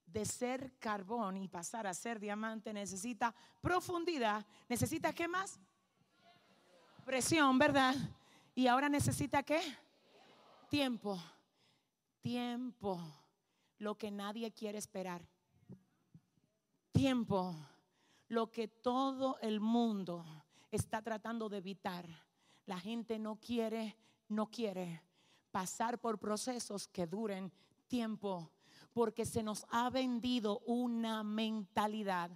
[0.07, 4.46] de ser carbón y pasar a ser diamante necesita profundidad.
[4.68, 5.59] ¿Necesita qué más?
[7.05, 7.96] Presión, ¿verdad?
[8.55, 9.61] Y ahora necesita qué?
[10.68, 11.20] Tiempo.
[12.22, 12.98] Tiempo.
[13.78, 15.28] Lo que nadie quiere esperar.
[16.92, 17.54] Tiempo.
[18.28, 20.24] Lo que todo el mundo
[20.70, 22.06] está tratando de evitar.
[22.66, 23.96] La gente no quiere,
[24.28, 25.02] no quiere
[25.50, 27.52] pasar por procesos que duren
[27.88, 28.50] tiempo,
[28.94, 32.30] porque se nos ha vendido una mentalidad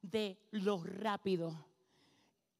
[0.00, 1.52] de lo rápido.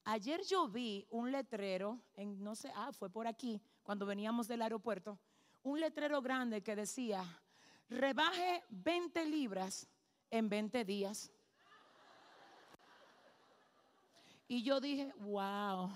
[0.05, 4.63] Ayer yo vi un letrero, en, no sé, ah, fue por aquí, cuando veníamos del
[4.63, 5.19] aeropuerto,
[5.63, 7.25] un letrero grande que decía,
[7.89, 9.89] rebaje 20 libras
[10.31, 11.31] en 20 días.
[14.49, 15.91] Y yo dije, wow,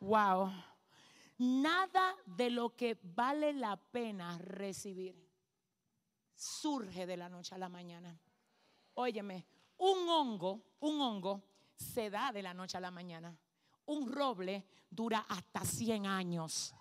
[0.00, 0.50] wow,
[1.38, 5.26] nada de lo que vale la pena recibir
[6.34, 8.18] surge de la noche a la mañana.
[8.94, 9.46] Óyeme,
[9.78, 11.42] un hongo, un hongo
[11.74, 13.36] se da de la noche a la mañana.
[13.86, 16.74] Un roble dura hasta 100 años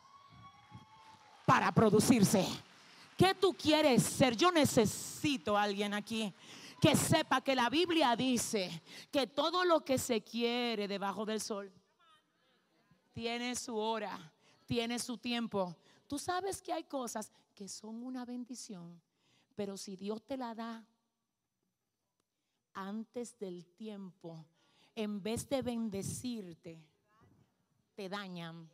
[1.46, 2.46] para producirse.
[3.18, 4.36] ¿Qué tú quieres ser?
[4.36, 6.34] Yo necesito a alguien aquí
[6.82, 8.82] que sepa que la Biblia dice
[9.12, 11.72] que todo lo que se quiere debajo del sol
[13.14, 14.34] tiene su hora,
[14.66, 15.76] tiene su tiempo.
[16.08, 19.02] Tú sabes que hay cosas que son una bendición,
[19.56, 20.86] pero si Dios te la da
[22.74, 24.46] antes del tiempo,
[24.94, 26.86] en vez de bendecirte,
[27.96, 28.70] te dañan.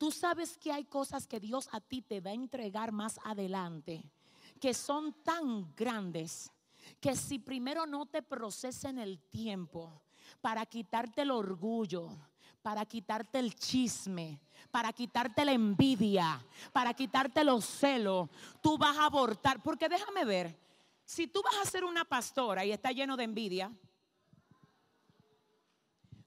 [0.00, 4.10] Tú sabes que hay cosas que Dios a ti te va a entregar más adelante,
[4.58, 6.50] que son tan grandes
[6.98, 10.00] que si primero no te procesen el tiempo
[10.40, 12.16] para quitarte el orgullo,
[12.62, 14.40] para quitarte el chisme,
[14.70, 16.42] para quitarte la envidia,
[16.72, 18.30] para quitarte los celos,
[18.62, 19.62] tú vas a abortar.
[19.62, 20.58] Porque déjame ver,
[21.04, 23.70] si tú vas a ser una pastora y está lleno de envidia,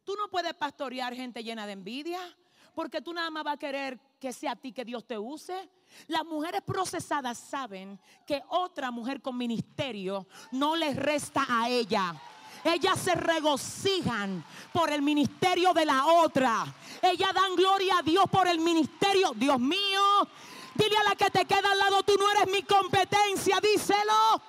[0.04, 2.38] tú no puedes pastorear gente llena de envidia,
[2.74, 5.70] porque tú nada más vas a querer que sea a ti que Dios te use.
[6.08, 12.16] Las mujeres procesadas saben que otra mujer con ministerio no les resta a ella.
[12.64, 16.66] Ellas se regocijan por el ministerio de la otra.
[17.02, 19.34] Ellas dan gloria a Dios por el ministerio.
[19.36, 20.28] Dios mío,
[20.74, 24.42] dile a la que te queda al lado, tú no eres mi competencia, díselo.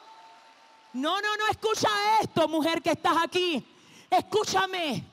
[0.93, 1.89] No, no, no, escucha
[2.23, 3.67] esto, mujer que estás aquí.
[4.09, 5.05] Escúchame.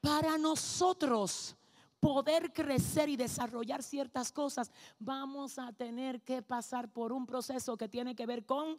[0.00, 1.54] Para nosotros
[2.02, 7.88] poder crecer y desarrollar ciertas cosas, vamos a tener que pasar por un proceso que
[7.88, 8.76] tiene que ver con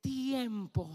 [0.00, 0.90] tiempo,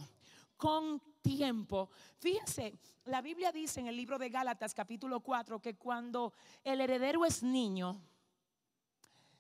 [0.58, 1.90] con tiempo.
[2.18, 6.34] Fíjense, la Biblia dice en el libro de Gálatas capítulo 4 que cuando
[6.66, 7.98] el heredero es niño,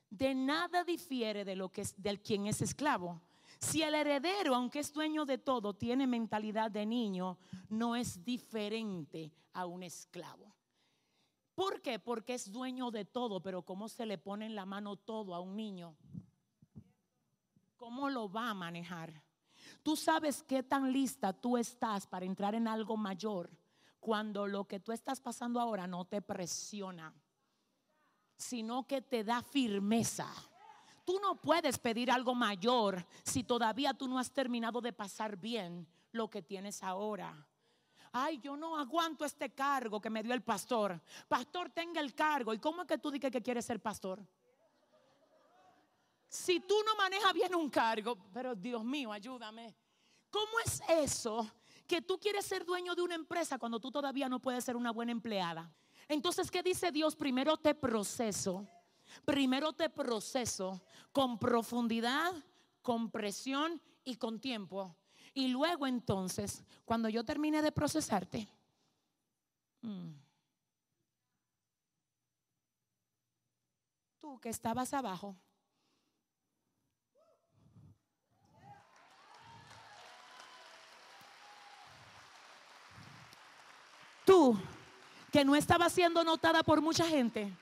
[0.09, 3.21] de nada difiere de lo que es del quien es esclavo.
[3.59, 7.37] Si el heredero, aunque es dueño de todo, tiene mentalidad de niño,
[7.67, 10.56] no es diferente a un esclavo.
[11.57, 11.97] ¿Por qué?
[11.97, 15.39] Porque es dueño de todo, pero ¿cómo se le pone en la mano todo a
[15.39, 15.97] un niño?
[17.77, 19.23] ¿Cómo lo va a manejar?
[19.81, 23.49] Tú sabes qué tan lista tú estás para entrar en algo mayor
[23.99, 27.11] cuando lo que tú estás pasando ahora no te presiona,
[28.37, 30.31] sino que te da firmeza.
[31.05, 35.87] Tú no puedes pedir algo mayor si todavía tú no has terminado de pasar bien
[36.11, 37.47] lo que tienes ahora
[38.11, 41.01] ay, yo no aguanto este cargo que me dio el pastor.
[41.27, 42.53] Pastor, tenga el cargo.
[42.53, 44.25] ¿Y cómo es que tú dices que quieres ser pastor?
[46.29, 49.75] Si tú no manejas bien un cargo, pero Dios mío, ayúdame.
[50.29, 51.49] ¿Cómo es eso
[51.87, 54.91] que tú quieres ser dueño de una empresa cuando tú todavía no puedes ser una
[54.91, 55.71] buena empleada?
[56.07, 57.15] Entonces, ¿qué dice Dios?
[57.15, 58.67] Primero te proceso.
[59.25, 60.81] Primero te proceso
[61.11, 62.33] con profundidad,
[62.81, 64.95] con presión y con tiempo.
[65.37, 68.47] Y luego entonces, cuando yo termine de procesarte,
[69.83, 70.09] mm,
[74.19, 75.35] tú que estabas abajo,
[84.25, 84.59] tú
[85.31, 87.53] que no estabas siendo notada por mucha gente,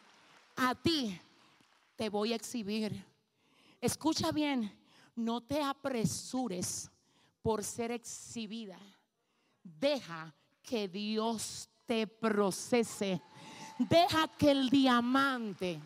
[0.56, 1.20] a ti
[1.98, 3.04] te voy a exhibir.
[3.82, 4.74] Escucha bien,
[5.14, 6.90] no te apresures
[7.46, 8.80] por ser exhibida.
[9.62, 10.34] Deja
[10.64, 13.22] que Dios te procese.
[13.78, 15.80] Deja que el diamante,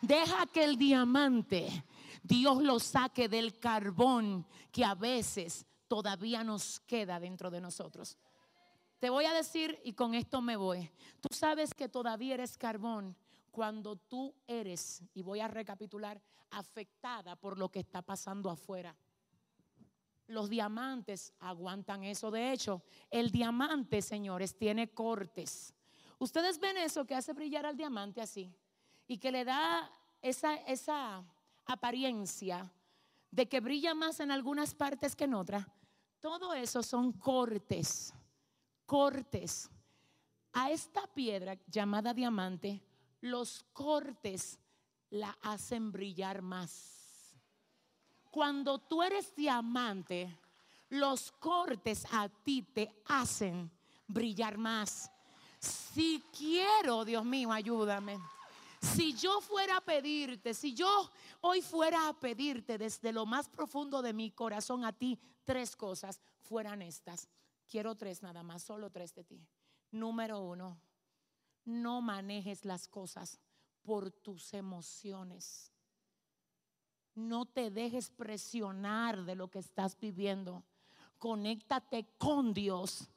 [0.00, 1.84] deja que el diamante,
[2.22, 8.16] Dios lo saque del carbón que a veces todavía nos queda dentro de nosotros.
[9.00, 10.88] Te voy a decir, y con esto me voy,
[11.20, 13.16] tú sabes que todavía eres carbón
[13.50, 18.96] cuando tú eres, y voy a recapitular, afectada por lo que está pasando afuera.
[20.26, 22.30] Los diamantes aguantan eso.
[22.30, 25.74] De hecho, el diamante, señores, tiene cortes.
[26.18, 28.54] Ustedes ven eso que hace brillar al diamante así
[29.06, 29.90] y que le da
[30.22, 31.24] esa, esa
[31.66, 32.72] apariencia
[33.30, 35.66] de que brilla más en algunas partes que en otras.
[36.20, 38.14] Todo eso son cortes,
[38.86, 39.68] cortes.
[40.52, 42.80] A esta piedra llamada diamante
[43.20, 44.58] los cortes
[45.10, 47.03] la hacen brillar más.
[48.34, 50.28] Cuando tú eres diamante,
[50.88, 53.70] los cortes a ti te hacen
[54.08, 55.08] brillar más.
[55.60, 58.18] Si quiero, Dios mío, ayúdame.
[58.80, 61.08] Si yo fuera a pedirte, si yo
[61.42, 66.20] hoy fuera a pedirte desde lo más profundo de mi corazón a ti tres cosas,
[66.40, 67.28] fueran estas.
[67.68, 69.46] Quiero tres nada más, solo tres de ti.
[69.92, 70.76] Número uno,
[71.66, 73.38] no manejes las cosas
[73.84, 75.73] por tus emociones.
[77.14, 80.62] No te dejes presionar de lo que estás viviendo.
[81.18, 83.08] Conéctate con Dios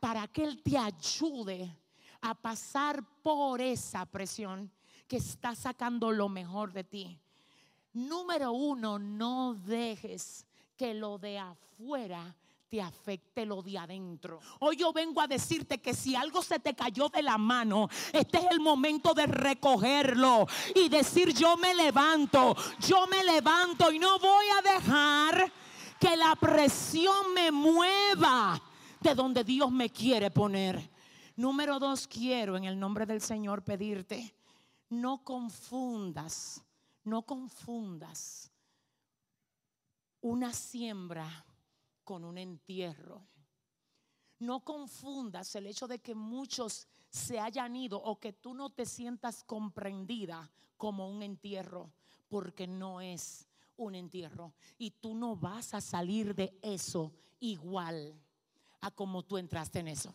[0.00, 1.74] para que Él te ayude
[2.20, 4.70] a pasar por esa presión
[5.08, 7.20] que está sacando lo mejor de ti.
[7.92, 10.44] Número uno, no dejes
[10.76, 12.36] que lo de afuera
[12.68, 14.40] te afecte lo de adentro.
[14.60, 18.38] Hoy yo vengo a decirte que si algo se te cayó de la mano, este
[18.38, 24.18] es el momento de recogerlo y decir yo me levanto, yo me levanto y no
[24.18, 25.52] voy a dejar
[26.00, 28.60] que la presión me mueva
[29.00, 30.90] de donde Dios me quiere poner.
[31.36, 34.34] Número dos, quiero en el nombre del Señor pedirte,
[34.88, 36.62] no confundas,
[37.04, 38.50] no confundas
[40.20, 41.45] una siembra
[42.06, 43.26] con un entierro.
[44.38, 48.86] No confundas el hecho de que muchos se hayan ido o que tú no te
[48.86, 51.90] sientas comprendida como un entierro,
[52.28, 54.54] porque no es un entierro.
[54.78, 58.14] Y tú no vas a salir de eso igual
[58.80, 60.14] a como tú entraste en eso.